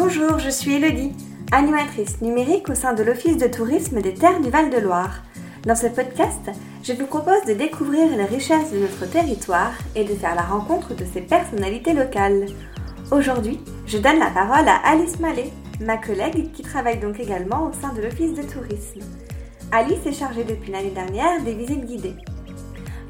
Bonjour, 0.00 0.38
je 0.38 0.48
suis 0.48 0.74
Elodie, 0.74 1.12
animatrice 1.50 2.20
numérique 2.20 2.68
au 2.68 2.76
sein 2.76 2.92
de 2.92 3.02
l'Office 3.02 3.36
de 3.36 3.48
tourisme 3.48 4.00
des 4.00 4.14
Terres 4.14 4.40
du 4.40 4.48
Val-de-Loire. 4.48 5.24
Dans 5.66 5.74
ce 5.74 5.88
podcast, 5.88 6.52
je 6.84 6.92
vous 6.92 7.06
propose 7.06 7.44
de 7.48 7.54
découvrir 7.54 8.16
les 8.16 8.24
richesses 8.24 8.70
de 8.70 8.78
notre 8.78 9.10
territoire 9.10 9.72
et 9.96 10.04
de 10.04 10.14
faire 10.14 10.36
la 10.36 10.42
rencontre 10.42 10.94
de 10.94 11.04
ses 11.04 11.20
personnalités 11.20 11.94
locales. 11.94 12.46
Aujourd'hui, 13.10 13.58
je 13.86 13.98
donne 13.98 14.20
la 14.20 14.30
parole 14.30 14.68
à 14.68 14.76
Alice 14.84 15.18
Mallet, 15.18 15.50
ma 15.80 15.96
collègue 15.96 16.52
qui 16.52 16.62
travaille 16.62 17.00
donc 17.00 17.18
également 17.18 17.66
au 17.66 17.72
sein 17.72 17.92
de 17.92 18.00
l'Office 18.00 18.34
de 18.34 18.42
tourisme. 18.42 19.00
Alice 19.72 20.06
est 20.06 20.12
chargée 20.12 20.44
depuis 20.44 20.70
l'année 20.70 20.92
dernière 20.94 21.42
des 21.42 21.54
visites 21.54 21.86
guidées. 21.86 22.14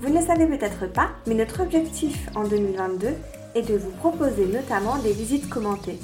Vous 0.00 0.08
ne 0.08 0.18
le 0.18 0.26
savez 0.26 0.46
peut-être 0.46 0.90
pas, 0.90 1.10
mais 1.26 1.34
notre 1.34 1.60
objectif 1.60 2.30
en 2.34 2.44
2022 2.44 3.08
est 3.56 3.68
de 3.68 3.76
vous 3.76 3.90
proposer 3.90 4.46
notamment 4.46 4.96
des 4.96 5.12
visites 5.12 5.50
commentées 5.50 5.98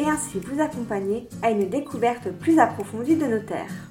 et 0.00 0.08
ainsi 0.08 0.40
vous 0.40 0.60
accompagner 0.62 1.28
à 1.42 1.50
une 1.50 1.68
découverte 1.68 2.30
plus 2.30 2.58
approfondie 2.58 3.16
de 3.16 3.26
nos 3.26 3.40
terres. 3.40 3.90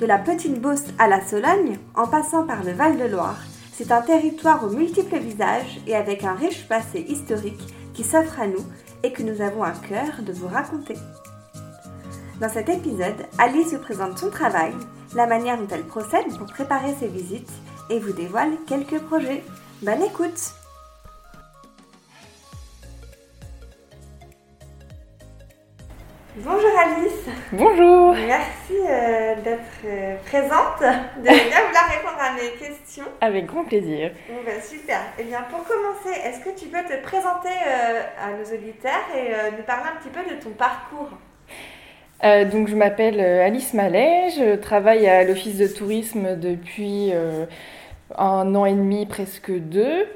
De 0.00 0.06
la 0.06 0.18
petite 0.18 0.60
Beauce 0.60 0.84
à 0.98 1.06
la 1.06 1.24
Sologne, 1.24 1.78
en 1.94 2.08
passant 2.08 2.44
par 2.44 2.64
le 2.64 2.72
Val-de-Loire, 2.72 3.38
c'est 3.72 3.92
un 3.92 4.02
territoire 4.02 4.64
aux 4.64 4.70
multiples 4.70 5.18
visages 5.18 5.80
et 5.86 5.94
avec 5.94 6.24
un 6.24 6.34
riche 6.34 6.66
passé 6.66 7.04
historique 7.08 7.62
qui 7.94 8.02
s'offre 8.02 8.40
à 8.40 8.48
nous 8.48 8.64
et 9.04 9.12
que 9.12 9.22
nous 9.22 9.40
avons 9.40 9.62
à 9.62 9.70
cœur 9.70 10.22
de 10.26 10.32
vous 10.32 10.48
raconter. 10.48 10.96
Dans 12.40 12.48
cet 12.48 12.68
épisode, 12.68 13.26
Alice 13.38 13.72
vous 13.72 13.78
présente 13.78 14.18
son 14.18 14.30
travail, 14.30 14.72
la 15.14 15.26
manière 15.26 15.56
dont 15.56 15.68
elle 15.70 15.86
procède 15.86 16.36
pour 16.36 16.46
préparer 16.46 16.94
ses 16.98 17.08
visites 17.08 17.52
et 17.90 18.00
vous 18.00 18.12
dévoile 18.12 18.56
quelques 18.66 19.00
projets. 19.02 19.44
Bonne 19.82 20.02
écoute 20.02 20.57
Bonjour 26.44 26.70
Alice. 26.78 27.26
Bonjour. 27.50 28.14
Merci 28.14 28.74
euh, 28.88 29.34
d'être 29.42 29.60
euh, 29.84 30.14
présente, 30.24 30.78
de 30.80 31.22
bien 31.24 31.66
vouloir 31.66 31.88
répondre 31.90 32.20
à 32.20 32.32
mes 32.34 32.50
questions. 32.56 33.06
Avec 33.20 33.46
grand 33.46 33.64
plaisir. 33.64 34.12
Bon, 34.28 34.36
ben, 34.46 34.62
super. 34.62 35.00
Eh 35.18 35.24
bien, 35.24 35.40
pour 35.50 35.64
commencer, 35.64 36.16
est-ce 36.24 36.38
que 36.38 36.56
tu 36.56 36.66
peux 36.66 36.84
te 36.84 37.02
présenter 37.02 37.48
euh, 37.48 38.02
à 38.22 38.30
nos 38.30 38.44
auditeurs 38.56 39.02
et 39.16 39.56
nous 39.56 39.64
parler 39.64 39.90
un 39.92 40.00
petit 40.00 40.10
peu 40.10 40.32
de 40.32 40.40
ton 40.40 40.50
parcours? 40.50 41.10
Donc 42.52 42.68
je 42.68 42.74
m'appelle 42.76 43.20
Alice 43.20 43.74
Mallet, 43.74 44.30
je 44.30 44.56
travaille 44.56 45.08
à 45.08 45.24
l'office 45.24 45.56
de 45.56 45.68
tourisme 45.68 46.36
depuis 46.36 47.12
un 48.16 48.54
an 48.54 48.66
et 48.66 48.72
demi, 48.72 49.06
presque 49.06 49.52
deux. 49.52 50.06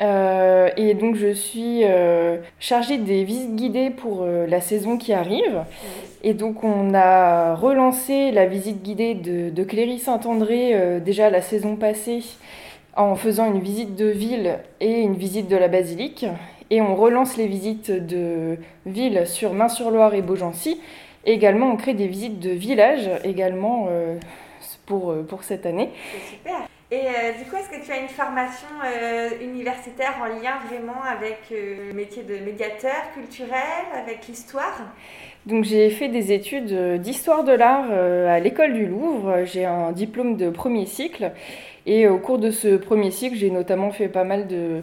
Euh, 0.00 0.70
et 0.78 0.94
donc 0.94 1.16
je 1.16 1.32
suis 1.32 1.82
euh, 1.84 2.38
chargée 2.58 2.96
des 2.96 3.22
visites 3.24 3.54
guidées 3.54 3.90
pour 3.90 4.22
euh, 4.22 4.46
la 4.46 4.60
saison 4.60 4.96
qui 4.96 5.12
arrive. 5.12 5.64
Et 6.22 6.32
donc 6.32 6.64
on 6.64 6.94
a 6.94 7.54
relancé 7.54 8.30
la 8.30 8.46
visite 8.46 8.82
guidée 8.82 9.14
de, 9.14 9.50
de 9.50 9.64
Cléry 9.64 9.98
Saint-André 9.98 11.00
déjà 11.00 11.30
la 11.30 11.42
saison 11.42 11.76
passée 11.76 12.22
en 12.96 13.14
faisant 13.14 13.52
une 13.52 13.60
visite 13.60 13.94
de 13.94 14.06
ville 14.06 14.58
et 14.80 15.00
une 15.00 15.14
visite 15.14 15.48
de 15.48 15.56
la 15.56 15.68
basilique. 15.68 16.26
Et 16.70 16.80
on 16.80 16.94
relance 16.94 17.36
les 17.36 17.46
visites 17.46 17.90
de 17.90 18.58
ville 18.86 19.26
sur 19.26 19.54
Main-sur-Loire 19.54 20.14
et 20.14 20.22
Beaugency. 20.22 20.80
Et 21.24 21.32
également 21.32 21.72
on 21.72 21.76
crée 21.76 21.94
des 21.94 22.06
visites 22.06 22.38
de 22.38 22.50
village 22.50 23.10
également 23.24 23.88
pour, 24.86 25.14
pour 25.26 25.42
cette 25.42 25.66
année. 25.66 25.90
Super. 26.28 26.69
Et 26.92 26.96
euh, 27.06 27.32
du 27.38 27.48
coup, 27.48 27.54
est-ce 27.54 27.68
que 27.68 27.84
tu 27.84 27.92
as 27.92 28.00
une 28.00 28.08
formation 28.08 28.66
euh, 28.84 29.28
universitaire 29.40 30.16
en 30.20 30.26
lien 30.26 30.58
vraiment 30.68 31.00
avec 31.08 31.38
euh, 31.52 31.86
le 31.86 31.92
métier 31.92 32.24
de 32.24 32.44
médiateur 32.44 33.12
culturel, 33.14 33.86
avec 33.94 34.26
l'histoire? 34.26 34.76
Donc 35.46 35.62
j'ai 35.62 35.88
fait 35.90 36.08
des 36.08 36.32
études 36.32 37.00
d'histoire 37.00 37.44
de 37.44 37.52
l'art 37.52 37.90
à 37.90 38.40
l'école 38.40 38.74
du 38.74 38.86
Louvre. 38.86 39.44
J'ai 39.44 39.64
un 39.64 39.92
diplôme 39.92 40.36
de 40.36 40.50
premier 40.50 40.84
cycle 40.84 41.30
et 41.86 42.08
au 42.08 42.18
cours 42.18 42.38
de 42.38 42.50
ce 42.50 42.76
premier 42.76 43.10
cycle, 43.10 43.36
j'ai 43.36 43.50
notamment 43.50 43.90
fait 43.90 44.08
pas 44.08 44.24
mal 44.24 44.48
de, 44.48 44.82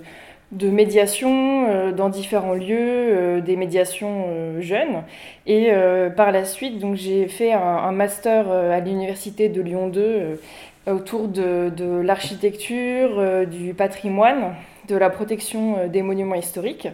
de 0.54 0.70
médiation 0.70 1.92
dans 1.92 2.10
différents 2.10 2.56
lieux, 2.56 3.40
des 3.42 3.56
médiations 3.56 4.60
jeunes. 4.60 5.04
Et 5.46 5.72
par 6.16 6.32
la 6.32 6.44
suite, 6.44 6.84
j'ai 6.96 7.28
fait 7.28 7.54
un, 7.54 7.60
un 7.60 7.92
master 7.92 8.50
à 8.50 8.80
l'université 8.80 9.50
de 9.50 9.62
Lyon 9.62 9.90
2 9.90 10.40
autour 10.88 11.28
de, 11.28 11.72
de 11.76 12.00
l'architecture, 12.00 13.20
euh, 13.20 13.46
du 13.46 13.74
patrimoine, 13.74 14.56
de 14.88 14.96
la 14.96 15.10
protection 15.10 15.78
euh, 15.78 15.88
des 15.88 16.02
monuments 16.02 16.36
historiques. 16.36 16.88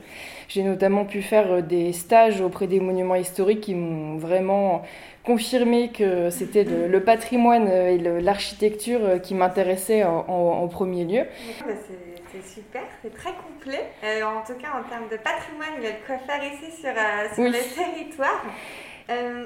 J'ai 0.48 0.64
notamment 0.64 1.06
pu 1.06 1.22
faire 1.22 1.52
euh, 1.52 1.62
des 1.62 1.94
stages 1.94 2.42
auprès 2.42 2.68
des 2.68 2.80
monuments 2.80 3.16
historiques 3.16 3.62
qui 3.62 3.76
m'ont 3.76 4.18
vraiment 4.18 4.84
confirmé 5.24 5.90
que 5.90 6.30
c'était 6.30 6.66
le, 6.66 7.00
patrimoine 7.02 7.70
et 7.70 7.98
l'architecture 7.98 9.22
qui 9.22 9.36
m'intéressaient 9.36 10.04
en, 10.04 10.68
premier 10.68 11.06
lieu. 11.06 11.26
C'est 12.34 12.46
super, 12.46 12.82
c'est 13.02 13.14
très 13.14 13.32
complet. 13.32 13.86
en 14.22 14.44
tout 14.46 14.60
cas, 14.60 14.72
en 14.78 14.84
termes 14.90 15.08
de 15.10 15.16
patrimoine, 15.16 15.76
il 15.78 15.84
y 15.84 15.88
a 15.88 15.92
de 15.92 16.06
quoi 16.06 16.18
faire 16.18 16.44
ici 16.44 16.76
sur, 16.76 16.92
sur 17.36 17.44
le 17.46 17.52
territoire. 17.96 18.44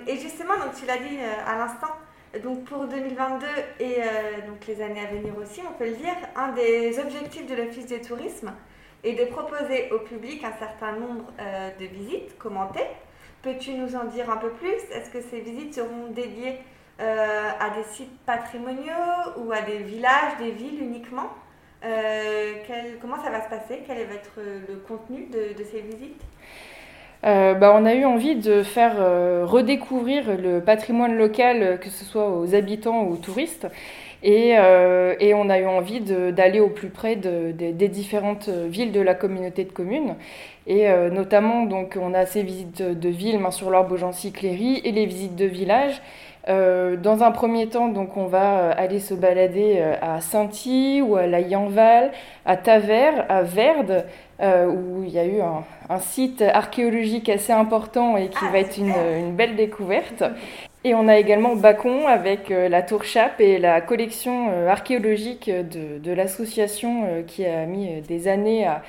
et 0.08 0.18
justement, 0.18 0.56
donc 0.56 0.74
tu 0.80 0.88
l'as 0.88 0.98
dit 0.98 1.20
à 1.46 1.60
l'instant, 1.60 1.94
donc 2.44 2.66
pour 2.66 2.86
2022 2.86 3.46
et 3.80 3.96
euh, 4.00 4.48
donc 4.48 4.66
les 4.68 4.82
années 4.82 5.00
à 5.02 5.08
venir 5.08 5.36
aussi, 5.38 5.62
on 5.68 5.74
peut 5.74 5.86
le 5.86 5.96
dire, 5.96 6.16
un 6.36 6.50
des 6.50 7.00
objectifs 7.00 7.48
de 7.48 7.56
l'Office 7.56 7.88
du 7.88 8.00
tourisme 8.02 8.52
est 9.04 9.14
de 9.14 9.26
proposer 9.26 9.90
au 9.92 10.00
public 10.00 10.44
un 10.44 10.52
certain 10.60 10.94
nombre 10.94 11.32
euh, 11.40 11.70
de 11.80 11.86
visites 11.86 12.38
commentées. 12.38 12.88
Peux-tu 13.42 13.74
nous 13.74 13.96
en 13.96 14.06
dire 14.06 14.30
un 14.30 14.38
peu 14.38 14.50
plus? 14.50 14.76
Est-ce 14.92 15.10
que 15.10 15.22
ces 15.22 15.40
visites 15.40 15.76
seront 15.76 16.08
dédiées 16.10 16.60
euh, 17.00 17.50
à 17.60 17.70
des 17.70 17.84
sites 17.84 18.20
patrimoniaux 18.26 19.34
ou 19.38 19.52
à 19.52 19.62
des 19.62 19.78
villages, 19.78 20.38
des 20.40 20.52
villes 20.52 20.82
uniquement? 20.82 21.30
Comment 23.02 23.24
ça 23.24 23.30
va 23.30 23.44
se 23.44 23.50
passer? 23.50 23.84
Quel 23.86 24.06
va 24.08 24.16
être 24.16 24.40
le 24.68 24.76
contenu 24.88 25.28
de 25.28 25.64
ces 25.64 25.80
visites? 25.80 26.22
Euh, 27.24 27.56
bah, 27.56 27.74
on 27.76 27.86
a 27.86 27.94
eu 27.96 28.06
envie 28.06 28.36
de 28.36 28.64
faire 28.64 28.96
euh, 29.00 29.44
redécouvrir 29.46 30.38
le 30.38 30.62
patrimoine 30.62 31.18
local, 31.18 31.64
euh, 31.64 31.78
que 31.78 31.90
ce 31.90 32.06
soit 32.06 32.30
aux 32.30 32.54
habitants 32.54 33.04
ou 33.04 33.14
aux 33.14 33.18
touristes. 33.18 33.68
Et, 34.24 34.56
on 35.36 35.50
a 35.50 35.60
eu 35.60 35.68
envie 35.68 36.02
d'aller 36.02 36.60
au 36.60 36.70
plus 36.70 36.90
près 36.90 37.16
de, 37.16 37.52
des 37.52 37.88
différentes 37.88 38.50
villes 38.50 38.92
de 38.92 39.00
la 39.00 39.14
communauté 39.14 39.64
de 39.64 39.72
communes. 39.72 40.16
Et 40.66 40.88
notamment, 41.12 41.66
donc, 41.66 41.98
on 42.02 42.16
a 42.16 42.26
ces 42.26 42.42
visites 42.42 42.82
de 42.82 43.10
villes, 43.10 43.38
Main-sur-Loire, 43.38 43.88
Beaugency, 43.88 44.32
Cléry, 44.32 44.82
et 44.84 44.92
les 44.92 45.06
visites 45.06 45.36
de 45.36 45.46
villages. 45.46 46.02
dans 46.48 47.24
un 47.24 47.32
premier 47.32 47.68
temps, 47.68 47.90
donc, 47.90 48.18
on 48.18 48.26
va 48.26 48.72
aller 48.72 49.00
se 49.00 49.14
balader 49.14 49.84
à 50.02 50.20
Sainty 50.20 51.02
ou 51.02 51.16
à 51.16 51.28
la 51.28 51.40
Yanval, 51.40 52.12
à 52.44 52.58
Tavers, 52.58 53.26
à 53.30 53.44
Verde, 53.44 54.04
euh, 54.40 54.68
où 54.68 55.04
il 55.04 55.10
y 55.10 55.18
a 55.18 55.26
eu 55.26 55.42
un, 55.42 56.00
site 56.00 56.42
archéologique 56.42 57.28
assez 57.28 57.52
important 57.52 58.18
et 58.18 58.30
qui 58.30 58.38
ah, 58.48 58.52
va 58.52 58.60
être 58.60 58.78
une, 58.78 59.36
belle 59.36 59.56
découverte. 59.56 60.24
Et 60.84 60.94
on 60.94 61.08
a 61.08 61.18
également 61.18 61.56
Bacon 61.56 62.06
avec 62.06 62.52
euh, 62.52 62.70
la 62.70 62.84
tour 62.84 63.04
Chape 63.04 63.42
et 63.42 63.58
la 63.58 63.82
collection 63.82 64.50
euh, 64.52 64.70
archéologique 64.70 65.50
de, 65.50 65.98
de 65.98 66.12
l'association 66.12 67.24
qui 67.26 67.46
a 67.46 67.66
mis 67.66 68.02
des 68.02 68.28
années 68.28 68.68
à, 68.68 68.84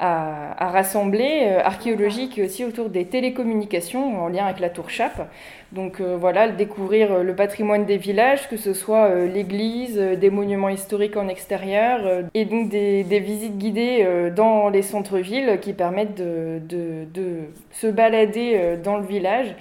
à, 0.00 0.70
rassembler, 0.70 1.42
euh, 1.42 1.60
archéologique 1.62 2.40
aussi 2.42 2.64
autour 2.64 2.88
des 2.88 3.04
télécommunications 3.04 4.22
en 4.22 4.28
lien 4.28 4.46
avec 4.46 4.58
la 4.58 4.70
tour 4.70 4.88
Chape. 4.88 5.30
Donc 5.72 6.00
euh, 6.00 6.16
voilà, 6.18 6.48
découvrir 6.48 7.12
euh, 7.12 7.22
le 7.22 7.34
patrimoine 7.34 7.84
des 7.84 7.98
villages, 7.98 8.48
que 8.48 8.56
ce 8.56 8.72
soit 8.72 9.14
l'église, 9.26 9.98
des 9.98 10.30
monuments 10.30 10.70
historiques 10.70 11.18
en 11.18 11.28
extérieur, 11.28 12.00
et 12.32 12.46
donc 12.46 12.70
des, 12.70 13.02
visites 13.20 13.58
guidées 13.58 14.06
dans 14.34 14.70
les 14.70 14.82
centres-villes 14.82 15.58
qui 15.60 15.74
permettent 15.74 16.16
de, 16.16 16.60
de, 16.66 17.50
se 17.72 17.86
balader 17.86 18.78
dans 18.82 18.96
le 18.96 19.04
village 19.04 19.54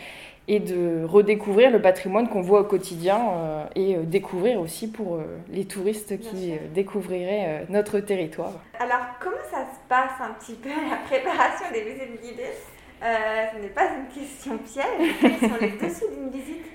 et 0.49 0.59
de 0.59 1.03
redécouvrir 1.05 1.69
le 1.69 1.79
patrimoine 1.79 2.27
qu'on 2.27 2.41
voit 2.41 2.61
au 2.61 2.63
quotidien 2.63 3.21
euh, 3.21 3.65
et 3.75 3.95
euh, 3.95 4.01
découvrir 4.01 4.59
aussi 4.59 4.91
pour 4.91 5.15
euh, 5.15 5.21
les 5.47 5.65
touristes 5.65 6.19
qui 6.19 6.53
découvriraient 6.73 7.67
notre 7.69 7.99
territoire. 7.99 8.53
Alors, 8.79 9.05
comment 9.19 9.37
ça 9.51 9.59
se 9.59 9.87
passe 9.87 10.19
un 10.19 10.33
petit 10.33 10.55
peu 10.55 10.69
la 10.69 10.97
préparation 11.05 11.65
des 11.71 11.81
visites 11.83 12.21
guidées 12.21 12.55
Ce 12.99 13.61
n'est 13.61 13.67
pas 13.67 13.89
une 13.95 14.07
question 14.07 14.57
piège, 14.57 15.15
quels 15.21 15.37
sont 15.37 15.57
les 15.61 15.69
dessous 15.87 16.09
d'une 16.15 16.31
visite? 16.31 16.65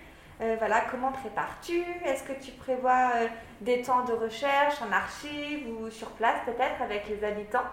Voilà, 0.59 0.83
comment 0.91 1.11
prépares-tu? 1.11 1.83
Est-ce 2.05 2.23
que 2.23 2.33
tu 2.41 2.53
prévois 2.53 3.11
des 3.61 3.83
temps 3.83 4.05
de 4.05 4.13
recherche 4.13 4.75
en 4.83 4.93
archives 4.93 5.67
ou 5.69 5.91
sur 5.91 6.11
place 6.11 6.37
peut-être 6.45 6.81
avec 6.83 7.09
les 7.09 7.27
habitants? 7.27 7.67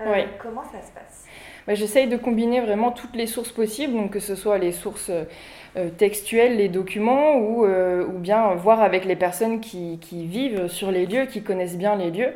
Oui. 0.00 0.24
Comment 0.42 0.64
ça 0.64 0.82
se 0.82 0.92
passe? 0.92 1.26
J'essaye 1.68 2.06
de 2.06 2.16
combiner 2.16 2.60
vraiment 2.60 2.92
toutes 2.92 3.16
les 3.16 3.26
sources 3.26 3.50
possibles, 3.50 3.94
donc 3.94 4.12
que 4.12 4.20
ce 4.20 4.36
soit 4.36 4.58
les 4.58 4.70
sources 4.70 5.10
euh, 5.10 5.90
textuelles, 5.98 6.56
les 6.56 6.68
documents, 6.68 7.36
ou, 7.36 7.64
euh, 7.64 8.06
ou, 8.06 8.18
bien 8.18 8.54
voir 8.54 8.80
avec 8.80 9.04
les 9.04 9.16
personnes 9.16 9.60
qui, 9.60 9.98
qui, 10.00 10.26
vivent 10.26 10.68
sur 10.68 10.92
les 10.92 11.06
lieux, 11.06 11.26
qui 11.26 11.42
connaissent 11.42 11.76
bien 11.76 11.96
les 11.96 12.12
lieux. 12.12 12.34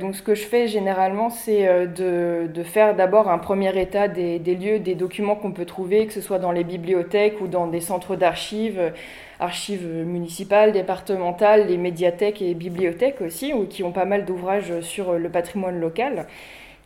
donc 0.00 0.16
ce 0.16 0.22
que 0.22 0.34
je 0.34 0.42
fais 0.42 0.66
généralement, 0.66 1.30
c'est 1.30 1.86
de, 1.86 2.48
de, 2.52 2.62
faire 2.64 2.96
d'abord 2.96 3.30
un 3.30 3.38
premier 3.38 3.80
état 3.80 4.08
des, 4.08 4.38
des 4.40 4.56
lieux, 4.56 4.78
des 4.80 4.96
documents 4.96 5.36
qu'on 5.36 5.52
peut 5.52 5.64
trouver, 5.64 6.06
que 6.06 6.12
ce 6.12 6.20
soit 6.20 6.40
dans 6.40 6.52
les 6.52 6.64
bibliothèques 6.64 7.40
ou 7.40 7.46
dans 7.46 7.68
des 7.68 7.80
centres 7.80 8.16
d'archives, 8.16 8.92
archives 9.38 9.86
municipales, 9.86 10.72
départementales, 10.72 11.68
les 11.68 11.78
médiathèques 11.78 12.42
et 12.42 12.54
bibliothèques 12.54 13.20
aussi, 13.20 13.52
qui 13.70 13.84
ont 13.84 13.92
pas 13.92 14.06
mal 14.06 14.24
d'ouvrages 14.24 14.80
sur 14.80 15.12
le 15.12 15.28
patrimoine 15.30 15.78
local. 15.78 16.26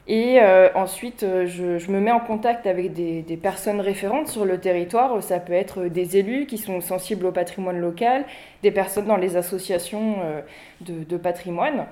Et 0.06 0.38
euh, 0.38 0.68
ensuite, 0.74 1.22
euh, 1.22 1.46
je, 1.46 1.90
me 1.90 1.98
mets 1.98 2.10
en 2.10 2.20
contact 2.20 2.66
avec 2.66 2.92
des, 2.92 3.22
personnes 3.42 3.80
référentes 3.80 4.28
sur 4.28 4.44
le 4.44 4.58
territoire. 4.58 5.22
Ça 5.22 5.38
peut 5.38 5.54
être 5.54 5.84
des 5.86 6.18
élus 6.18 6.44
qui 6.44 6.58
sont 6.58 6.82
sensibles 6.82 7.24
au 7.24 7.32
patrimoine 7.32 7.78
local, 7.78 8.26
des 8.62 8.70
personnes 8.70 9.06
dans 9.06 9.16
les 9.16 9.36
associations 9.36 10.16
euh, 10.22 10.40
de, 10.82 11.16
patrimoine. 11.16 11.86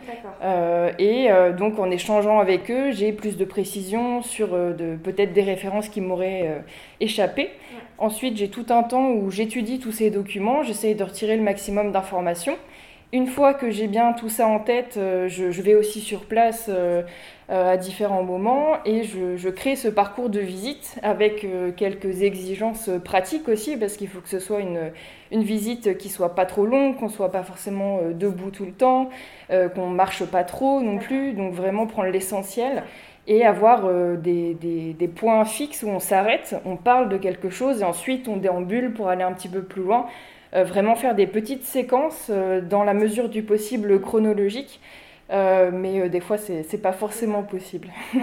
et 0.99 1.29
donc, 1.57 1.79
en 1.79 1.91
échangeant 1.91 2.39
avec 2.41 2.71
eux, 2.71 2.91
j'ai 2.91 3.13
plus 3.13 3.39
de 3.39 3.45
précisions 3.47 4.21
sur 4.21 4.51
peut-être 4.51 5.33
des 5.33 5.43
références 5.43 5.89
qui 5.89 6.03
m'auraient 6.03 6.63
échappé. 7.01 7.51
Ensuite, 7.97 8.37
j'ai 8.37 8.49
tout 8.49 8.67
un 8.69 8.83
temps 8.83 9.11
où 9.11 9.31
j'étudie 9.31 9.79
tous 9.79 9.93
ces 9.93 10.11
documents, 10.11 10.63
j'essaye 10.63 10.95
de 10.95 11.05
retirer 11.05 11.37
le 11.37 11.43
maximum 11.43 11.93
d'informations. 11.93 12.57
Une 13.13 13.27
fois 13.27 13.53
que 13.53 13.71
j'ai 13.71 13.89
bien 13.89 14.15
tout 14.15 14.31
ça 14.31 14.47
en 14.47 14.59
tête, 14.59 14.95
je, 14.97 15.63
vais 15.63 15.75
aussi 15.75 16.01
sur 16.01 16.25
place 16.25 16.71
euh, 17.53 17.73
à 17.73 17.77
différents 17.77 18.23
moments 18.23 18.77
et 18.87 19.03
je, 19.03 19.49
crée 19.51 19.77
ce 19.77 19.89
parcours 19.89 20.31
de 20.31 20.41
visite 20.41 20.99
avec 21.03 21.45
euh, 21.45 21.71
quelques 21.71 22.23
exigences 22.23 22.89
pratiques 23.05 23.47
aussi 23.49 23.77
parce 23.77 23.99
qu'il 23.99 24.09
faut 24.09 24.21
que 24.21 24.31
ce 24.31 24.39
soit 24.39 24.61
une, 24.61 24.93
une 25.31 25.43
visite 25.43 25.99
qui 25.99 26.09
soit 26.09 26.35
pas 26.35 26.47
trop 26.47 26.65
longue, 26.65 26.97
qu'on 26.97 27.11
soit 27.11 27.31
pas 27.31 27.43
forcément 27.43 27.99
euh, 27.99 28.13
debout 28.15 28.51
tout 28.51 28.65
le 28.65 28.73
temps, 28.73 29.11
qu'on 29.75 29.89
marche 29.89 30.25
pas 30.25 30.45
trop 30.45 30.81
non 30.81 30.97
plus, 30.97 31.35
donc 31.35 31.53
vraiment 31.53 31.87
prendre 31.87 32.09
l'essentiel 32.09 32.85
et 33.27 33.45
avoir 33.45 33.87
des, 34.17 34.55
des, 34.55 34.95
des, 34.95 35.09
points 35.09 35.45
fixes 35.45 35.83
où 35.83 35.89
on 35.89 36.01
s'arrête, 36.01 36.57
on 36.65 36.77
parle 36.77 37.11
de 37.11 37.19
quelque 37.19 37.51
chose 37.51 37.83
et 37.83 37.85
ensuite 37.85 38.29
on 38.29 38.39
déambule 38.39 38.95
pour 38.95 39.09
aller 39.09 39.23
un 39.23 39.33
petit 39.33 39.49
peu 39.51 39.63
plus 39.63 39.83
loin. 39.83 40.07
Vraiment 40.53 40.95
faire 40.97 41.15
des 41.15 41.27
petites 41.27 41.65
séquences 41.65 42.31
dans 42.31 42.85
la 42.85 42.95
mesure 42.95 43.29
du 43.29 43.43
possible 43.43 44.01
chronologique 44.01 44.81
euh, 45.33 45.71
mais 45.73 46.01
euh, 46.01 46.09
des 46.09 46.21
fois, 46.21 46.37
c'est 46.39 46.71
n'est 46.71 46.79
pas 46.79 46.93
forcément 46.93 47.43
possible. 47.43 47.89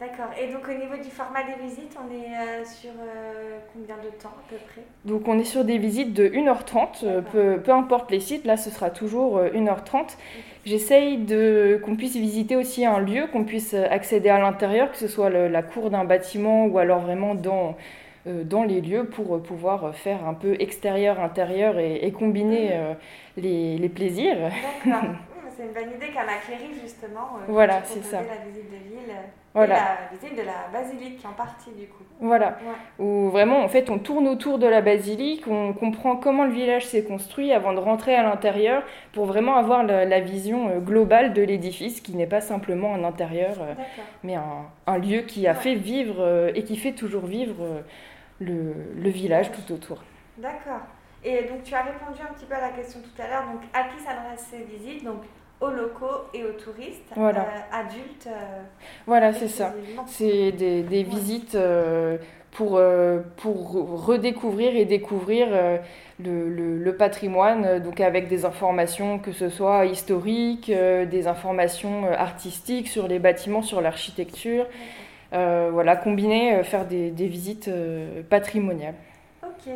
D'accord. 0.00 0.30
Et 0.40 0.52
donc, 0.52 0.68
au 0.68 0.72
niveau 0.72 1.02
du 1.02 1.10
format 1.10 1.40
des 1.44 1.66
visites, 1.66 1.96
on 1.98 2.12
est 2.12 2.36
euh, 2.36 2.64
sur 2.64 2.90
combien 3.72 3.96
de 3.96 4.10
temps 4.20 4.34
à 4.36 4.50
peu 4.50 4.56
près? 4.56 4.82
Donc, 5.04 5.26
on 5.26 5.38
est 5.38 5.44
sur 5.44 5.64
des 5.64 5.78
visites 5.78 6.12
de 6.12 6.28
1h30, 6.28 7.22
peu, 7.32 7.58
peu, 7.58 7.72
importe 7.72 8.10
les 8.10 8.20
sites, 8.20 8.44
là, 8.44 8.56
ce 8.56 8.70
sera 8.70 8.90
toujours 8.90 9.40
1h30. 9.40 10.16
J'essaye 10.66 11.18
de 11.18 11.80
qu'on 11.82 11.96
puisse 11.96 12.16
visiter 12.16 12.56
aussi 12.56 12.84
un 12.84 12.98
lieu, 12.98 13.28
qu'on 13.32 13.44
puisse 13.44 13.72
accéder 13.72 14.28
à 14.28 14.38
l'intérieur, 14.38 14.90
que 14.90 14.98
ce 14.98 15.08
soit 15.08 15.30
la 15.30 15.62
cour 15.62 15.90
d'un 15.90 16.04
bâtiment 16.04 16.66
ou 16.66 16.78
alors 16.78 17.00
vraiment 17.00 17.34
dans, 17.34 17.76
dans 18.26 18.64
les 18.64 18.80
lieux 18.80 19.04
pour 19.04 19.42
pouvoir 19.42 19.94
faire 19.94 20.26
un 20.26 20.34
peu 20.34 20.56
extérieur-intérieur 20.58 21.78
et, 21.78 22.10
combiner 22.12 22.94
les, 23.36 23.76
les, 23.76 23.88
plaisirs. 23.88 24.50
D'accord. 24.84 25.10
c'est 25.56 25.64
une 25.64 25.72
bonne 25.72 25.94
idée 25.94 26.12
qu'un 26.12 26.22
acquérir 26.22 26.70
justement. 26.80 27.38
Euh, 27.38 27.44
voilà, 27.48 27.82
c'est 27.84 28.02
ça. 28.02 28.18
La 28.18 28.44
visite 28.46 28.70
de 28.70 28.76
l'île 28.76 29.10
euh, 29.10 29.22
voilà. 29.54 29.74
et 29.74 29.78
la 29.78 30.18
visite 30.18 30.38
de 30.38 30.42
la 30.42 30.68
basilique 30.72 31.24
en 31.24 31.32
partie 31.32 31.70
du 31.70 31.86
coup. 31.86 32.02
Voilà. 32.20 32.58
Où 32.98 33.28
vraiment, 33.30 33.62
en 33.62 33.68
fait, 33.68 33.90
on 33.90 33.98
tourne 33.98 34.26
autour 34.28 34.58
de 34.58 34.66
la 34.66 34.80
basilique, 34.80 35.46
on 35.46 35.72
comprend 35.72 36.16
comment 36.16 36.44
le 36.44 36.52
village 36.52 36.86
s'est 36.86 37.04
construit 37.04 37.52
avant 37.52 37.72
de 37.72 37.78
rentrer 37.78 38.14
à 38.14 38.22
l'intérieur 38.22 38.82
pour 39.12 39.26
vraiment 39.26 39.56
avoir 39.56 39.82
la, 39.84 40.20
vision 40.20 40.68
euh, 40.68 40.78
globale 40.78 41.32
de 41.32 41.42
l'édifice 41.42 42.00
qui 42.00 42.14
n'est 42.14 42.26
pas 42.26 42.40
simplement 42.40 42.94
un 42.94 43.04
intérieur, 43.04 43.54
mais 44.22 44.34
un, 44.34 44.66
un, 44.86 44.98
lieu 44.98 45.20
qui 45.20 45.46
a 45.46 45.54
fait 45.54 45.74
vivre 45.74 46.50
et 46.54 46.64
qui 46.64 46.76
fait 46.76 46.92
toujours 46.92 47.26
vivre 47.26 47.82
le, 48.40 48.74
le 48.96 49.10
village 49.10 49.50
tout 49.52 49.72
autour. 49.72 50.02
D'accord. 50.38 50.80
Et 51.22 51.44
donc 51.44 51.62
tu 51.64 51.74
as 51.74 51.82
répondu 51.82 52.20
un 52.22 52.34
petit 52.34 52.44
peu 52.46 52.54
à 52.54 52.60
la 52.60 52.70
question 52.70 53.00
tout 53.00 53.22
à 53.22 53.28
l'heure. 53.28 53.44
Donc 53.44 53.62
à 53.72 53.84
qui 53.84 54.02
s'adressent 54.02 54.48
ces 54.50 54.64
visites? 54.64 55.04
Donc 55.04 55.22
aux 55.60 55.70
locaux 55.70 56.26
et 56.32 56.44
aux 56.44 56.52
touristes 56.52 57.10
euh, 57.16 57.32
adultes. 57.72 58.26
Euh, 58.26 58.62
voilà, 59.06 59.32
c'est 59.32 59.48
ça. 59.48 59.72
C'est 60.06 60.52
des, 60.52 60.82
des 60.82 61.02
visites 61.02 61.54
euh, 61.54 62.18
pour, 62.50 62.80
pour 63.36 64.04
redécouvrir 64.06 64.76
et 64.76 64.84
découvrir 64.84 65.48
le, 66.22 66.48
le, 66.48 66.96
patrimoine, 66.96 67.80
donc 67.80 68.00
avec 68.00 68.28
des 68.28 68.44
informations 68.44 69.18
que 69.18 69.32
ce 69.32 69.48
soit 69.48 69.86
historiques, 69.86 70.70
des 70.70 71.26
informations 71.26 72.06
artistiques 72.12 72.86
sur 72.86 73.08
les 73.08 73.18
bâtiments, 73.18 73.62
sur 73.62 73.80
l'architecture. 73.80 74.66
Voilà, 75.34 75.96
combiner, 75.96 76.62
faire 76.64 76.86
des, 76.86 77.10
des 77.10 77.26
visites 77.26 77.70
patrimoniales. 78.30 78.94
Ok. 79.42 79.66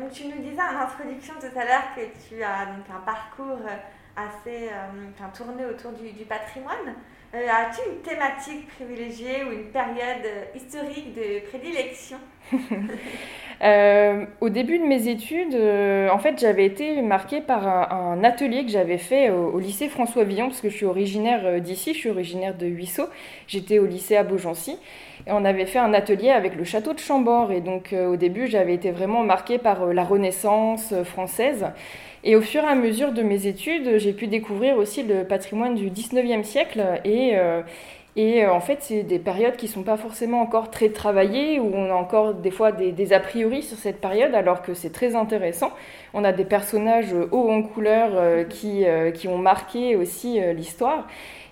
donc 0.00 0.12
tu 0.12 0.26
nous 0.26 0.40
disais 0.42 0.60
en 0.60 0.82
introduction 0.82 1.34
tout 1.40 1.58
à 1.58 1.64
l'heure 1.64 1.88
que 1.96 2.02
tu 2.28 2.42
as 2.42 2.66
donc 2.66 2.84
un 2.94 3.00
parcours 3.00 3.60
assez 4.18 4.68
euh, 4.68 5.28
tourné 5.34 5.64
autour 5.64 5.92
du, 5.92 6.10
du 6.12 6.24
patrimoine. 6.24 6.94
Euh, 7.34 7.46
as-tu 7.46 7.80
une 7.88 8.00
thématique 8.00 8.68
privilégiée 8.68 9.44
ou 9.44 9.52
une 9.52 9.70
période 9.70 10.24
euh, 10.24 10.44
historique 10.54 11.14
de 11.14 11.46
prédilection? 11.48 12.18
Au 14.40 14.48
début 14.50 14.78
de 14.78 14.84
mes 14.84 15.08
études, 15.08 15.54
en 15.54 16.18
fait, 16.18 16.38
j'avais 16.38 16.64
été 16.64 17.02
marquée 17.02 17.40
par 17.40 17.66
un, 17.66 18.22
atelier 18.22 18.64
que 18.64 18.70
j'avais 18.70 18.98
fait 18.98 19.30
au, 19.30 19.58
lycée 19.58 19.88
François 19.88 20.22
Villon, 20.22 20.46
parce 20.46 20.60
que 20.60 20.70
je 20.70 20.76
suis 20.76 20.86
originaire 20.86 21.60
d'ici, 21.60 21.92
je 21.92 21.98
suis 21.98 22.10
originaire 22.10 22.54
de 22.56 22.66
Huisseau. 22.66 23.08
J'étais 23.48 23.80
au 23.80 23.86
lycée 23.86 24.16
à 24.16 24.22
Beaugency. 24.22 24.78
Et 25.26 25.32
on 25.32 25.44
avait 25.44 25.66
fait 25.66 25.80
un 25.80 25.92
atelier 25.92 26.30
avec 26.30 26.54
le 26.54 26.62
château 26.62 26.92
de 26.92 27.00
Chambord. 27.00 27.50
Et 27.50 27.60
donc, 27.60 27.92
au 27.92 28.14
début, 28.14 28.46
j'avais 28.46 28.74
été 28.74 28.92
vraiment 28.92 29.24
marquée 29.24 29.58
par 29.58 29.86
la 29.86 30.04
Renaissance 30.04 30.94
française. 31.02 31.66
Et 32.24 32.34
au 32.34 32.40
fur 32.40 32.64
et 32.64 32.66
à 32.66 32.74
mesure 32.74 33.12
de 33.12 33.22
mes 33.22 33.46
études, 33.46 33.98
j'ai 33.98 34.12
pu 34.12 34.26
découvrir 34.26 34.76
aussi 34.76 35.02
le 35.02 35.24
patrimoine 35.24 35.74
du 35.74 35.90
19e 35.90 36.42
siècle. 36.42 36.82
Et, 37.04 37.36
euh, 37.36 37.62
et 38.18 38.44
euh, 38.44 38.52
en 38.52 38.58
fait, 38.58 38.78
c'est 38.80 39.04
des 39.04 39.20
périodes 39.20 39.54
qui 39.54 39.66
ne 39.66 39.70
sont 39.70 39.84
pas 39.84 39.96
forcément 39.96 40.40
encore 40.40 40.72
très 40.72 40.88
travaillées, 40.88 41.60
où 41.60 41.70
on 41.72 41.88
a 41.88 41.94
encore 41.94 42.34
des 42.34 42.50
fois 42.50 42.72
des, 42.72 43.12
a 43.12 43.20
priori 43.20 43.62
sur 43.62 43.76
cette 43.78 44.00
période, 44.00 44.34
alors 44.34 44.60
que 44.60 44.74
c'est 44.74 44.90
très 44.90 45.14
intéressant. 45.14 45.70
On 46.14 46.24
a 46.24 46.32
des 46.32 46.44
personnages 46.44 47.14
hauts 47.30 47.48
en 47.48 47.62
couleur 47.62 48.10
euh, 48.14 48.42
qui, 48.42 48.84
qui 49.14 49.28
ont 49.28 49.38
marqué 49.38 49.94
aussi 49.94 50.40
l'histoire. 50.52 51.06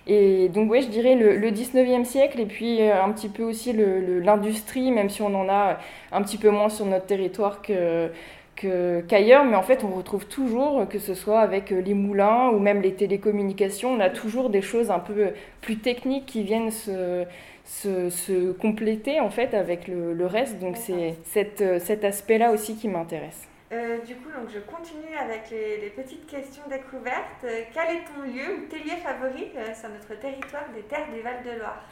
Et 0.07 0.49
donc, 0.49 0.69
oui, 0.69 0.81
je 0.81 0.89
dirais 0.89 1.15
le, 1.15 1.37
le, 1.37 1.51
19e 1.51 2.03
siècle 2.03 2.41
et 2.41 2.45
puis 2.45 2.81
un 2.81 3.11
petit 3.11 3.29
peu 3.29 3.43
aussi 3.43 3.73
l'industrie, 3.73 4.91
même 4.91 5.09
si 5.09 5.21
on 5.21 5.33
en 5.35 5.47
a 5.47 5.77
un 6.11 6.21
petit 6.21 6.37
peu 6.37 6.49
moins 6.49 6.69
sur 6.69 6.85
notre 6.85 7.05
territoire 7.05 7.61
que, 7.61 8.09
qu'ailleurs, 8.57 9.45
mais 9.45 9.55
en 9.55 9.61
fait, 9.61 9.83
on 9.83 9.89
retrouve 9.89 10.25
toujours, 10.25 10.87
que 10.87 10.99
ce 10.99 11.13
soit 11.13 11.39
avec 11.39 11.71
euh, 11.71 11.81
les 11.81 11.93
moulins 11.93 12.49
ou 12.49 12.59
même 12.59 12.81
les 12.81 12.93
télécommunications, 12.93 13.91
on 13.91 13.99
a 13.99 14.09
toujours 14.09 14.49
des 14.49 14.61
choses 14.61 14.91
un 14.91 14.99
peu 14.99 15.31
plus 15.61 15.77
techniques 15.77 16.25
qui 16.25 16.43
viennent 16.43 16.71
se, 16.71 17.25
se, 17.63 18.09
se 18.09 18.51
compléter 18.51 19.19
en 19.19 19.29
fait 19.29 19.53
avec 19.53 19.87
le, 19.87 20.13
le 20.13 20.25
reste. 20.25 20.59
Donc, 20.59 20.77
c'est 20.77 21.15
cet, 21.23 21.61
euh, 21.61 21.79
aspect-là 22.03 22.51
aussi 22.51 22.75
qui 22.75 22.87
m'intéresse. 22.87 23.47
Euh, 23.73 23.97
du 24.05 24.15
coup, 24.15 24.29
donc 24.29 24.49
je 24.49 24.59
continue 24.59 25.15
avec 25.19 25.49
les, 25.51 25.81
les 25.81 25.89
petites 25.89 26.25
questions 26.25 26.63
découvertes. 26.69 27.41
quel 27.41 27.97
est 27.97 28.03
ton 28.05 28.23
lieu 28.23 28.59
ou 28.59 28.67
tes 28.69 28.77
lieux 28.77 28.97
favoris 29.03 29.49
sur 29.77 29.89
notre 29.89 30.17
territoire 30.19 30.63
des 30.73 30.83
terres 30.83 31.07
du 31.13 31.21
Val-de-Loire? 31.21 31.83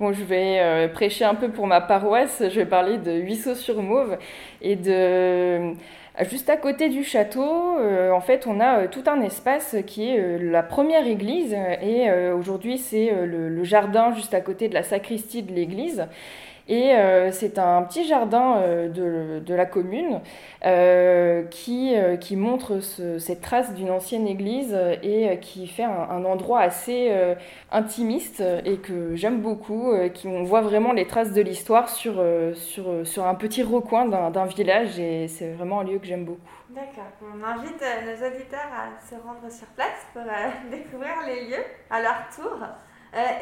Bon, 0.00 0.12
je 0.12 0.24
vais 0.24 0.88
prêcher 0.94 1.24
un 1.24 1.34
peu 1.34 1.50
pour 1.50 1.66
ma 1.66 1.80
paroisse. 1.80 2.42
Je 2.42 2.54
vais 2.54 2.66
parler 2.66 2.98
de 2.98 3.12
Huisseau-sur-Mauve 3.12 4.16
et 4.62 4.74
de 4.74 5.74
Juste 6.28 6.50
à 6.50 6.56
côté 6.56 6.90
du 6.90 7.02
château, 7.02 7.78
euh, 7.78 8.10
en 8.10 8.20
fait, 8.20 8.46
on 8.46 8.60
a 8.60 8.80
euh, 8.80 8.88
tout 8.90 9.04
un 9.06 9.22
espace 9.22 9.76
qui 9.86 10.10
est 10.10 10.18
euh, 10.18 10.50
la 10.50 10.62
première 10.62 11.06
église 11.06 11.56
et 11.82 12.10
aujourd'hui 12.32 12.76
c'est 12.76 13.10
le, 13.24 13.64
jardin 13.64 14.12
juste 14.14 14.34
à 14.34 14.40
côté 14.40 14.68
de 14.68 14.74
la 14.74 14.82
sacristie 14.82 15.42
de 15.42 15.52
l'église. 15.52 16.06
Et 16.70 16.94
euh, 16.94 17.32
c'est 17.32 17.58
un 17.58 17.82
petit 17.82 18.06
jardin 18.06 18.58
euh, 18.58 18.88
de, 18.88 19.40
de, 19.44 19.54
la 19.54 19.66
commune 19.66 20.20
euh, 20.64 21.42
qui, 21.46 21.96
qui 22.20 22.36
montre 22.36 22.78
ce, 22.78 23.18
cette 23.18 23.40
trace 23.40 23.74
d'une 23.74 23.90
ancienne 23.90 24.28
église 24.28 24.72
et 25.02 25.36
qui 25.40 25.66
fait 25.66 25.82
un, 25.82 26.24
endroit 26.24 26.60
assez 26.60 27.12
intimiste 27.72 28.40
et 28.64 28.76
que 28.76 29.16
j'aime 29.16 29.40
beaucoup, 29.40 29.92
qui, 30.14 30.28
on 30.28 30.44
voit 30.44 30.60
vraiment 30.60 30.92
les 30.92 31.08
traces 31.08 31.32
de 31.32 31.42
l'histoire 31.42 31.88
sur, 31.88 32.22
sur, 32.54 33.04
sur 33.04 33.26
un 33.26 33.34
petit 33.34 33.64
recoin 33.64 34.06
d'un 34.06 34.46
village 34.46 35.00
et 35.00 35.26
c'est 35.26 35.50
vraiment 35.52 35.80
un 35.80 35.84
lieu 35.84 35.98
que 35.98 36.06
j'aime 36.06 36.24
beaucoup. 36.24 36.40
D'accord. 36.68 37.10
On 37.22 37.42
invite 37.42 37.82
nos 38.06 38.26
auditeurs 38.28 38.70
à 38.72 39.00
se 39.04 39.16
rendre 39.16 39.50
sur 39.50 39.66
place 39.68 40.06
pour 40.12 40.22
découvrir 40.70 41.14
les 41.26 41.46
lieux 41.48 41.64
à 41.90 42.00
leur 42.00 42.28
tour. 42.32 42.58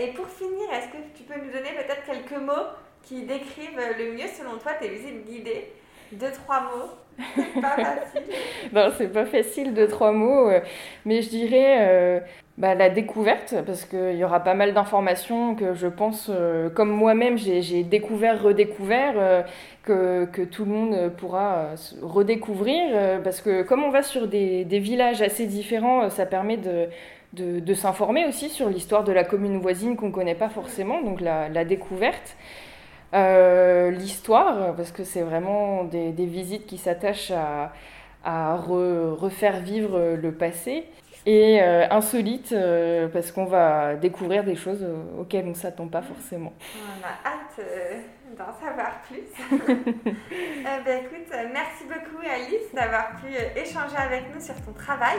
et 0.01 0.13
pour 0.13 0.29
finir, 0.29 0.73
est-ce 0.73 0.89
que 0.89 1.03
tu 1.15 1.25
peux 1.25 1.39
nous 1.39 1.53
donner 1.53 1.73
peut-être 1.77 2.05
quelques 2.07 2.41
mots 2.41 2.69
qui 3.05 3.23
décrivent 3.23 3.81
le 3.99 4.13
mieux, 4.13 4.29
selon 4.29 4.59
toi, 4.59 4.73
tes 4.81 4.89
visites 4.89 5.25
guidées 5.27 5.73
Deux, 6.13 6.31
trois 6.33 6.61
mots. 6.63 6.91
C'est 7.35 7.61
pas 7.61 7.77
facile. 7.77 8.23
non, 8.73 8.91
c'est 8.97 9.13
pas 9.13 9.27
facile, 9.27 9.75
deux, 9.75 9.89
trois 9.89 10.13
mots. 10.13 10.49
euh, 10.49 10.61
Mais 11.05 11.23
je 11.23 11.29
dirais 11.31 11.77
euh, 11.81 12.21
bah, 12.57 12.75
la 12.75 12.91
découverte, 12.91 13.55
parce 13.67 13.85
qu'il 13.85 14.15
y 14.17 14.25
aura 14.25 14.41
pas 14.41 14.55
mal 14.55 14.73
d'informations 14.73 15.55
que 15.55 15.75
je 15.75 15.89
pense, 15.89 16.29
euh, 16.31 16.71
comme 16.71 16.91
moi-même, 16.91 17.37
j'ai 17.37 17.83
découvert, 17.83 18.41
redécouvert, 18.43 19.45
que, 19.83 20.27
que 20.27 20.43
tout 20.43 20.65
le 20.65 20.71
monde 20.71 21.13
pourra 21.17 21.75
redécouvrir. 22.03 23.21
Parce 23.25 23.41
que 23.41 23.63
comme 23.63 23.83
on 23.83 23.91
va 23.91 24.03
sur 24.03 24.29
des, 24.29 24.65
des 24.65 24.79
villages 24.79 25.23
assez 25.23 25.47
différents, 25.47 26.11
ça 26.11 26.27
permet 26.27 26.57
de, 26.57 26.89
de, 27.33 27.75
s'informer 27.75 28.27
aussi 28.27 28.49
sur 28.49 28.69
l'histoire 28.69 29.03
de 29.05 29.13
la 29.13 29.25
commune 29.25 29.59
voisine 29.59 29.97
qu'on 29.97 30.09
ne 30.09 30.13
connaît 30.13 30.35
pas 30.35 30.51
forcément, 30.51 31.03
donc 31.03 31.21
la 31.21 31.65
découverte. 31.65 32.37
Euh, 33.15 33.91
l'histoire, 33.91 34.75
parce 34.75 34.93
que 34.93 35.03
c'est 35.05 35.23
vraiment 35.23 35.85
des, 35.85 36.13
des 36.13 36.27
visites 36.27 36.67
qui 36.67 36.77
s'attachent 36.79 37.31
à, 37.31 37.73
à 38.25 38.57
re- 38.57 39.15
refaire 39.15 39.61
vivre 39.61 40.17
le 40.21 40.33
passé. 40.33 40.85
Et 41.27 41.61
euh, 41.61 41.87
insolite, 41.91 42.53
euh, 42.53 43.09
parce 43.09 43.33
qu'on 43.33 43.45
va 43.45 43.97
découvrir 43.97 44.45
des 44.45 44.57
choses 44.57 44.83
euh, 44.83 45.21
auxquelles 45.21 45.45
on 45.47 45.51
ne 45.51 45.55
s'attend 45.55 45.87
pas 45.89 46.01
forcément. 46.01 46.55
On 46.77 47.05
a 47.05 47.29
hâte 47.31 47.67
d'en 48.37 48.53
savoir 48.67 49.01
plus. 49.03 49.27
Euh, 50.67 50.81
ben, 50.85 51.01
écoute, 51.05 51.33
merci 51.53 51.85
beaucoup 51.85 52.21
Alice 52.21 52.75
d'avoir 52.75 53.13
pu 53.17 53.29
échanger 53.59 53.97
avec 53.97 54.25
nous 54.35 54.41
sur 54.41 54.55
ton 54.57 54.73
travail. 54.73 55.19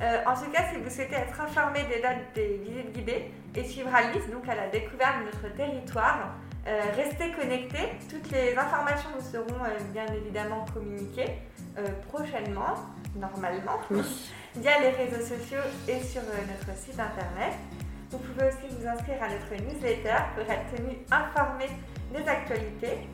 Euh, 0.00 0.18
en 0.26 0.34
tout 0.34 0.50
cas, 0.50 0.62
si 0.72 0.80
vous 0.80 0.88
souhaitez 0.90 1.14
être 1.16 1.38
informé 1.40 1.80
des 1.94 2.00
dates 2.00 2.32
des 2.34 2.60
visites 2.64 2.92
guidées 2.92 3.30
et 3.54 3.62
suivre 3.64 3.90
Alice 3.94 4.26
donc 4.32 4.48
à 4.48 4.54
la 4.54 4.68
découverte 4.68 5.20
de 5.20 5.24
notre 5.26 5.54
territoire, 5.54 6.30
euh, 6.66 6.80
restez 6.94 7.30
connectés. 7.32 7.92
Toutes 8.08 8.30
les 8.32 8.56
informations 8.56 9.08
vous 9.18 9.24
seront 9.24 9.64
euh, 9.64 9.78
bien 9.92 10.06
évidemment 10.14 10.66
communiquées 10.74 11.38
euh, 11.78 11.88
prochainement, 12.08 12.74
normalement, 13.16 13.80
via 14.56 14.80
les 14.80 14.90
réseaux 14.90 15.24
sociaux 15.24 15.62
et 15.88 16.00
sur 16.00 16.22
notre 16.22 16.78
site 16.78 17.00
internet. 17.00 17.54
Vous 18.10 18.18
pouvez 18.18 18.48
aussi 18.48 18.74
vous 18.76 18.86
inscrire 18.86 19.22
à 19.22 19.28
notre 19.28 19.62
newsletter 19.64 20.16
pour 20.34 20.52
être 20.52 20.76
tenu 20.76 20.98
informé 21.10 21.66
des 22.12 22.28
actualités. 22.28 23.08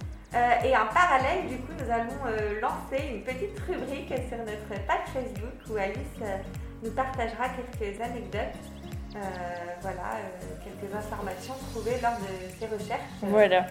Et 0.64 0.76
en 0.76 0.86
parallèle, 0.92 1.46
du 1.48 1.56
coup, 1.58 1.72
nous 1.78 1.90
allons 1.90 2.60
lancer 2.60 3.04
une 3.10 3.22
petite 3.22 3.58
rubrique 3.60 4.12
sur 4.28 4.38
notre 4.38 4.84
page 4.86 5.06
Facebook 5.12 5.54
où 5.70 5.76
Alice 5.76 6.42
nous 6.82 6.90
partagera 6.90 7.44
quelques 7.50 8.00
anecdotes, 8.00 8.58
voilà, 9.80 10.16
euh, 10.16 10.54
quelques 10.64 10.94
informations 10.94 11.54
trouvées 11.70 11.98
lors 12.02 12.16
de 12.18 12.58
ses 12.58 12.66
recherches 12.66 13.00
euh, 13.24 13.26
Voilà, 13.28 13.66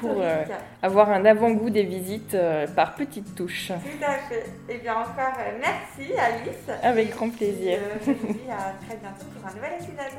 pour, 0.00 0.16
euh, 0.20 0.44
avoir 0.82 1.10
un 1.10 1.24
avant-goût 1.24 1.70
des 1.70 1.82
visites 1.84 2.34
euh, 2.34 2.66
par 2.68 2.94
petites 2.94 3.34
touches. 3.34 3.68
Tout 3.68 4.04
à 4.04 4.14
fait. 4.28 4.44
Et 4.68 4.78
bien 4.78 4.94
encore, 4.94 5.34
euh, 5.38 5.58
merci 5.60 6.12
Alice. 6.18 6.68
Avec 6.82 7.08
Et 7.08 7.10
grand 7.10 7.30
plaisir. 7.30 7.78
euh, 7.80 7.98
je 8.06 8.12
vous 8.12 8.32
dis 8.32 8.50
à 8.50 8.74
très 8.86 8.96
bientôt 8.96 9.26
pour 9.34 9.48
un 9.50 9.54
nouvel 9.54 9.72
épisode. 9.74 10.18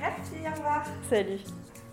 Merci, 0.00 0.34
au 0.46 0.56
revoir. 0.56 0.84
Salut 1.10 1.85